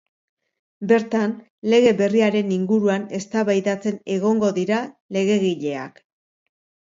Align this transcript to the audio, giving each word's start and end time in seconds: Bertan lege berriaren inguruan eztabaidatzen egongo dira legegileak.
Bertan 0.91 1.35
lege 1.73 1.91
berriaren 1.99 2.49
inguruan 2.55 3.05
eztabaidatzen 3.19 4.01
egongo 4.15 4.51
dira 4.57 4.81
legegileak. 5.19 6.03